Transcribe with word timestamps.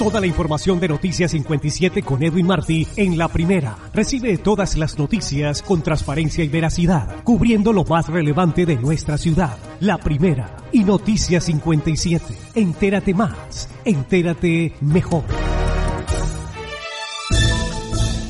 Toda 0.00 0.18
la 0.18 0.26
información 0.26 0.80
de 0.80 0.88
Noticias 0.88 1.30
57 1.32 2.02
con 2.02 2.22
Edwin 2.22 2.46
Martí 2.46 2.86
en 2.96 3.18
la 3.18 3.28
primera. 3.28 3.76
Recibe 3.92 4.38
todas 4.38 4.78
las 4.78 4.98
noticias 4.98 5.60
con 5.60 5.82
transparencia 5.82 6.42
y 6.42 6.48
veracidad, 6.48 7.22
cubriendo 7.22 7.74
lo 7.74 7.84
más 7.84 8.08
relevante 8.08 8.64
de 8.64 8.76
nuestra 8.76 9.18
ciudad. 9.18 9.58
La 9.78 9.98
primera 9.98 10.56
y 10.72 10.84
Noticias 10.84 11.44
57. 11.44 12.24
Entérate 12.54 13.12
más, 13.12 13.68
entérate 13.84 14.72
mejor. 14.80 15.24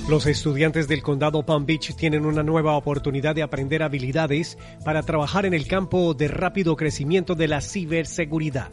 Los 0.08 0.26
estudiantes 0.26 0.88
del 0.88 1.02
condado 1.02 1.46
Palm 1.46 1.66
Beach 1.66 1.94
tienen 1.94 2.26
una 2.26 2.42
nueva 2.42 2.76
oportunidad 2.76 3.36
de 3.36 3.44
aprender 3.44 3.84
habilidades 3.84 4.58
para 4.84 5.04
trabajar 5.04 5.46
en 5.46 5.54
el 5.54 5.68
campo 5.68 6.14
de 6.14 6.26
rápido 6.26 6.74
crecimiento 6.74 7.36
de 7.36 7.46
la 7.46 7.60
ciberseguridad. 7.60 8.72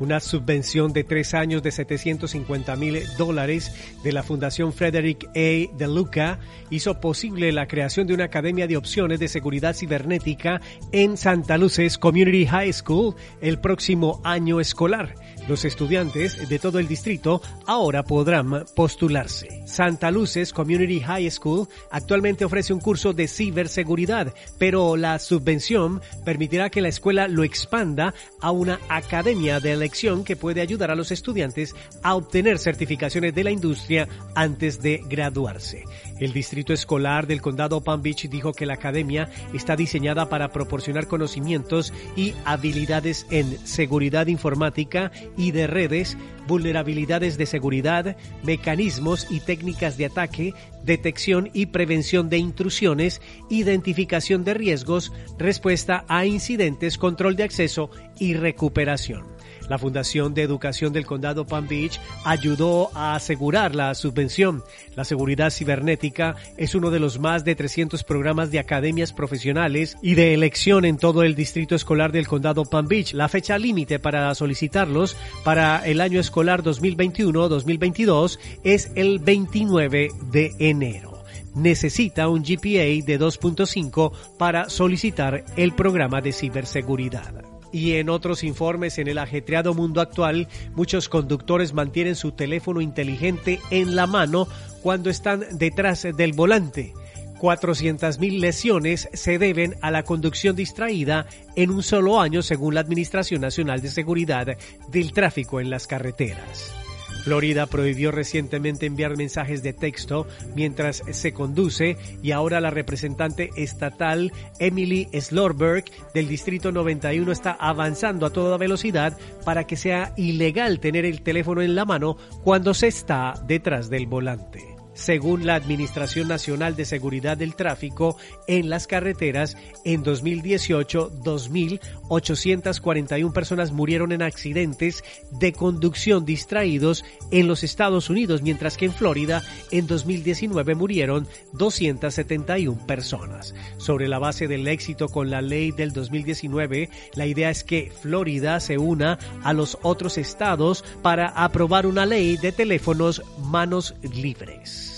Una 0.00 0.18
subvención 0.18 0.94
de 0.94 1.04
tres 1.04 1.34
años 1.34 1.62
de 1.62 1.70
750 1.70 2.74
mil 2.76 3.02
dólares 3.18 3.72
de 4.02 4.12
la 4.12 4.22
Fundación 4.22 4.72
Frederick 4.72 5.28
A. 5.28 5.76
De 5.76 5.86
Luca 5.86 6.40
hizo 6.70 7.00
posible 7.00 7.52
la 7.52 7.66
creación 7.66 8.06
de 8.06 8.14
una 8.14 8.24
academia 8.24 8.66
de 8.66 8.78
opciones 8.78 9.20
de 9.20 9.28
seguridad 9.28 9.76
cibernética 9.76 10.62
en 10.90 11.18
Santa 11.18 11.58
Luces 11.58 11.98
Community 11.98 12.46
High 12.46 12.72
School 12.72 13.14
el 13.42 13.60
próximo 13.60 14.22
año 14.24 14.58
escolar. 14.58 15.14
Los 15.48 15.64
estudiantes 15.64 16.48
de 16.48 16.58
todo 16.58 16.78
el 16.78 16.86
distrito 16.86 17.42
ahora 17.66 18.02
podrán 18.02 18.64
postularse. 18.76 19.48
Santa 19.66 20.10
Luces 20.10 20.52
Community 20.52 21.00
High 21.00 21.30
School 21.30 21.66
actualmente 21.90 22.44
ofrece 22.44 22.72
un 22.72 22.80
curso 22.80 23.12
de 23.12 23.26
ciberseguridad, 23.26 24.32
pero 24.58 24.96
la 24.96 25.18
subvención 25.18 26.00
permitirá 26.24 26.70
que 26.70 26.80
la 26.80 26.88
escuela 26.88 27.26
lo 27.28 27.42
expanda 27.42 28.14
a 28.40 28.50
una 28.50 28.78
academia 28.88 29.60
de 29.60 29.76
que 30.24 30.36
puede 30.36 30.60
ayudar 30.60 30.90
a 30.90 30.94
los 30.94 31.10
estudiantes 31.10 31.74
a 32.02 32.14
obtener 32.14 32.58
certificaciones 32.58 33.34
de 33.34 33.44
la 33.44 33.50
industria 33.50 34.08
antes 34.34 34.80
de 34.80 35.02
graduarse. 35.08 35.84
El 36.20 36.32
distrito 36.32 36.72
escolar 36.72 37.26
del 37.26 37.42
condado 37.42 37.80
Palm 37.80 38.02
Beach 38.02 38.28
dijo 38.28 38.52
que 38.52 38.66
la 38.66 38.74
academia 38.74 39.28
está 39.52 39.74
diseñada 39.74 40.28
para 40.28 40.52
proporcionar 40.52 41.08
conocimientos 41.08 41.92
y 42.14 42.34
habilidades 42.44 43.26
en 43.30 43.58
seguridad 43.66 44.28
informática 44.28 45.10
y 45.36 45.50
de 45.50 45.66
redes, 45.66 46.16
vulnerabilidades 46.46 47.36
de 47.36 47.46
seguridad, 47.46 48.16
mecanismos 48.42 49.26
y 49.30 49.40
técnicas 49.40 49.96
de 49.96 50.06
ataque, 50.06 50.54
detección 50.84 51.50
y 51.52 51.66
prevención 51.66 52.28
de 52.28 52.38
intrusiones, 52.38 53.20
identificación 53.48 54.44
de 54.44 54.54
riesgos, 54.54 55.12
respuesta 55.38 56.04
a 56.08 56.26
incidentes, 56.26 56.98
control 56.98 57.36
de 57.36 57.44
acceso 57.44 57.90
y 58.18 58.34
recuperación. 58.34 59.39
La 59.70 59.78
Fundación 59.78 60.34
de 60.34 60.42
Educación 60.42 60.92
del 60.92 61.06
Condado 61.06 61.46
Palm 61.46 61.68
Beach 61.68 62.00
ayudó 62.24 62.90
a 62.92 63.14
asegurar 63.14 63.76
la 63.76 63.94
subvención. 63.94 64.64
La 64.96 65.04
seguridad 65.04 65.50
cibernética 65.50 66.34
es 66.56 66.74
uno 66.74 66.90
de 66.90 66.98
los 66.98 67.20
más 67.20 67.44
de 67.44 67.54
300 67.54 68.02
programas 68.02 68.50
de 68.50 68.58
academias 68.58 69.12
profesionales 69.12 69.96
y 70.02 70.14
de 70.16 70.34
elección 70.34 70.84
en 70.84 70.96
todo 70.96 71.22
el 71.22 71.36
distrito 71.36 71.76
escolar 71.76 72.10
del 72.10 72.26
Condado 72.26 72.64
Palm 72.64 72.88
Beach. 72.88 73.14
La 73.14 73.28
fecha 73.28 73.58
límite 73.58 74.00
para 74.00 74.34
solicitarlos 74.34 75.16
para 75.44 75.86
el 75.86 76.00
año 76.00 76.18
escolar 76.18 76.64
2021-2022 76.64 78.40
es 78.64 78.90
el 78.96 79.20
29 79.20 80.08
de 80.32 80.52
enero 80.58 81.22
necesita 81.54 82.28
un 82.28 82.42
GPA 82.42 83.04
de 83.04 83.18
2.5 83.18 84.12
para 84.36 84.68
solicitar 84.68 85.44
el 85.56 85.72
programa 85.74 86.20
de 86.20 86.32
ciberseguridad. 86.32 87.49
Y 87.72 87.94
en 87.94 88.08
otros 88.08 88.42
informes, 88.42 88.98
en 88.98 89.08
el 89.08 89.18
ajetreado 89.18 89.74
mundo 89.74 90.00
actual, 90.00 90.48
muchos 90.74 91.08
conductores 91.08 91.72
mantienen 91.72 92.16
su 92.16 92.32
teléfono 92.32 92.80
inteligente 92.80 93.60
en 93.70 93.94
la 93.94 94.06
mano 94.06 94.48
cuando 94.82 95.10
están 95.10 95.44
detrás 95.52 96.06
del 96.16 96.32
volante. 96.32 96.92
400.000 97.40 98.38
lesiones 98.38 99.08
se 99.14 99.38
deben 99.38 99.76
a 99.80 99.90
la 99.90 100.02
conducción 100.02 100.54
distraída 100.54 101.26
en 101.56 101.70
un 101.70 101.82
solo 101.82 102.20
año 102.20 102.42
según 102.42 102.74
la 102.74 102.80
Administración 102.80 103.40
Nacional 103.40 103.80
de 103.80 103.88
Seguridad 103.88 104.46
del 104.88 105.12
Tráfico 105.12 105.60
en 105.60 105.70
las 105.70 105.86
Carreteras. 105.86 106.79
Florida 107.22 107.66
prohibió 107.66 108.10
recientemente 108.10 108.86
enviar 108.86 109.16
mensajes 109.16 109.62
de 109.62 109.72
texto 109.72 110.26
mientras 110.54 111.02
se 111.10 111.32
conduce 111.32 111.96
y 112.22 112.32
ahora 112.32 112.60
la 112.60 112.70
representante 112.70 113.50
estatal 113.56 114.32
Emily 114.58 115.08
Slorberg 115.12 115.84
del 116.14 116.28
Distrito 116.28 116.72
91 116.72 117.30
está 117.30 117.52
avanzando 117.52 118.26
a 118.26 118.30
toda 118.30 118.56
velocidad 118.56 119.16
para 119.44 119.64
que 119.66 119.76
sea 119.76 120.12
ilegal 120.16 120.80
tener 120.80 121.04
el 121.04 121.22
teléfono 121.22 121.62
en 121.62 121.74
la 121.74 121.84
mano 121.84 122.16
cuando 122.42 122.74
se 122.74 122.88
está 122.88 123.34
detrás 123.46 123.90
del 123.90 124.06
volante. 124.06 124.79
Según 125.00 125.46
la 125.46 125.54
Administración 125.54 126.28
Nacional 126.28 126.76
de 126.76 126.84
Seguridad 126.84 127.38
del 127.38 127.54
Tráfico 127.54 128.18
en 128.46 128.68
las 128.68 128.86
carreteras, 128.86 129.56
en 129.86 130.02
2018, 130.02 131.22
2.841 131.24 133.32
personas 133.32 133.72
murieron 133.72 134.12
en 134.12 134.20
accidentes 134.20 135.02
de 135.30 135.54
conducción 135.54 136.26
distraídos 136.26 137.02
en 137.30 137.48
los 137.48 137.64
Estados 137.64 138.10
Unidos, 138.10 138.42
mientras 138.42 138.76
que 138.76 138.84
en 138.84 138.92
Florida, 138.92 139.42
en 139.70 139.86
2019, 139.86 140.74
murieron 140.74 141.26
271 141.54 142.86
personas. 142.86 143.54
Sobre 143.78 144.06
la 144.06 144.18
base 144.18 144.48
del 144.48 144.68
éxito 144.68 145.08
con 145.08 145.30
la 145.30 145.40
ley 145.40 145.72
del 145.72 145.94
2019, 145.94 146.90
la 147.14 147.24
idea 147.24 147.48
es 147.48 147.64
que 147.64 147.90
Florida 148.02 148.60
se 148.60 148.76
una 148.76 149.18
a 149.42 149.54
los 149.54 149.78
otros 149.80 150.18
estados 150.18 150.84
para 151.00 151.28
aprobar 151.28 151.86
una 151.86 152.04
ley 152.04 152.36
de 152.36 152.52
teléfonos 152.52 153.22
manos 153.38 153.94
libres. 154.02 154.89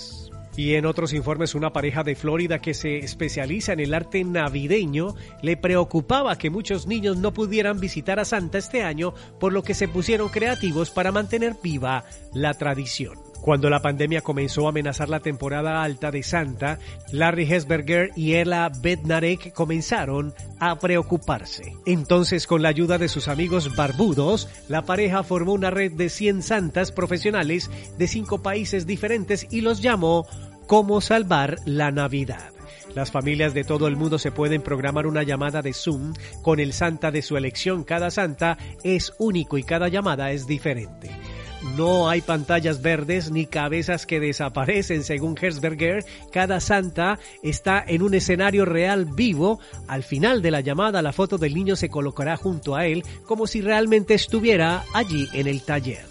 Y 0.55 0.75
en 0.75 0.85
otros 0.85 1.13
informes, 1.13 1.55
una 1.55 1.73
pareja 1.73 2.03
de 2.03 2.15
Florida 2.15 2.59
que 2.59 2.73
se 2.73 2.99
especializa 2.99 3.73
en 3.73 3.79
el 3.79 3.93
arte 3.93 4.23
navideño 4.23 5.15
le 5.41 5.57
preocupaba 5.57 6.37
que 6.37 6.51
muchos 6.51 6.85
niños 6.85 7.17
no 7.17 7.33
pudieran 7.33 7.79
visitar 7.79 8.19
a 8.19 8.25
Santa 8.25 8.59
este 8.59 8.83
año, 8.83 9.13
por 9.39 9.51
lo 9.51 9.63
que 9.63 9.73
se 9.73 9.87
pusieron 9.87 10.29
creativos 10.29 10.91
para 10.91 11.11
mantener 11.11 11.55
viva 11.61 12.05
la 12.33 12.53
tradición. 12.53 13.32
Cuando 13.43 13.69
la 13.69 13.81
pandemia 13.81 14.21
comenzó 14.21 14.67
a 14.67 14.69
amenazar 14.69 15.09
la 15.09 15.19
temporada 15.19 15.83
alta 15.83 16.11
de 16.11 16.23
Santa, 16.23 16.79
Larry 17.11 17.43
Hesberger 17.43 18.11
y 18.15 18.35
Ella 18.35 18.69
Bednarek 18.69 19.51
comenzaron 19.51 20.33
a 20.61 20.79
preocuparse. 20.79 21.75
Entonces, 21.85 22.47
con 22.47 22.61
la 22.61 22.69
ayuda 22.69 22.97
de 22.97 23.09
sus 23.09 23.27
amigos 23.27 23.75
barbudos, 23.75 24.47
la 24.69 24.83
pareja 24.83 25.23
formó 25.23 25.51
una 25.51 25.71
red 25.71 25.91
de 25.91 26.07
100 26.07 26.41
santas 26.41 26.93
profesionales 26.93 27.69
de 27.97 28.07
cinco 28.07 28.41
países 28.41 28.87
diferentes 28.87 29.45
y 29.51 29.59
los 29.59 29.81
llamó 29.81 30.25
Cómo 30.65 31.01
salvar 31.01 31.57
la 31.65 31.91
Navidad. 31.91 32.53
Las 32.95 33.11
familias 33.11 33.53
de 33.53 33.65
todo 33.65 33.87
el 33.87 33.97
mundo 33.97 34.19
se 34.19 34.31
pueden 34.31 34.61
programar 34.61 35.05
una 35.05 35.23
llamada 35.23 35.61
de 35.61 35.73
Zoom 35.73 36.13
con 36.43 36.61
el 36.61 36.71
santa 36.71 37.11
de 37.11 37.21
su 37.21 37.35
elección. 37.35 37.83
Cada 37.83 38.09
santa 38.09 38.57
es 38.83 39.13
único 39.17 39.57
y 39.57 39.63
cada 39.63 39.89
llamada 39.89 40.31
es 40.31 40.47
diferente. 40.47 41.11
No 41.75 42.09
hay 42.09 42.21
pantallas 42.21 42.81
verdes 42.81 43.31
ni 43.31 43.45
cabezas 43.47 44.05
que 44.05 44.19
desaparecen, 44.19 45.03
según 45.03 45.35
Herzberger. 45.41 46.05
Cada 46.31 46.59
santa 46.59 47.19
está 47.41 47.83
en 47.87 48.03
un 48.03 48.13
escenario 48.13 48.65
real 48.65 49.05
vivo. 49.05 49.59
Al 49.87 50.03
final 50.03 50.41
de 50.41 50.51
la 50.51 50.61
llamada, 50.61 51.01
la 51.01 51.13
foto 51.13 51.37
del 51.37 51.55
niño 51.55 51.75
se 51.75 51.89
colocará 51.89 52.37
junto 52.37 52.75
a 52.75 52.85
él 52.85 53.03
como 53.25 53.47
si 53.47 53.61
realmente 53.61 54.13
estuviera 54.13 54.83
allí 54.93 55.27
en 55.33 55.47
el 55.47 55.63
taller. 55.63 56.05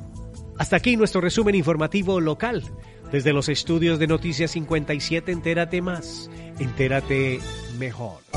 Hasta 0.57 0.75
aquí 0.75 0.97
nuestro 0.97 1.21
resumen 1.21 1.55
informativo 1.55 2.19
local. 2.19 2.65
Desde 3.11 3.33
los 3.33 3.49
estudios 3.49 3.97
de 3.97 4.05
Noticias 4.07 4.51
57, 4.51 5.31
entérate 5.31 5.81
más, 5.81 6.29
entérate 6.59 7.39
mejor. 7.79 8.28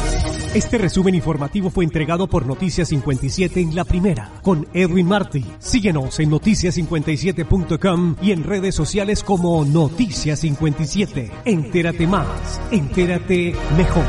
Este 0.55 0.79
resumen 0.79 1.15
informativo 1.15 1.71
fue 1.71 1.85
entregado 1.85 2.27
por 2.27 2.47
Noticias 2.47 2.89
57 2.89 3.61
en 3.61 3.75
la 3.75 3.85
primera, 3.85 4.31
con 4.43 4.67
Edwin 4.75 5.07
Martí. 5.07 5.45
Síguenos 5.59 6.21
en 6.21 6.31
noticias57.com 6.31 8.17
y 8.21 8.33
en 8.33 8.45
redes 8.45 8.75
sociales 8.75 9.23
como 9.23 9.65
Noticias 9.65 10.41
57. 10.41 11.31
Entérate 11.45 12.07
más, 12.07 12.61
entérate 12.71 13.55
mejor. 13.77 14.05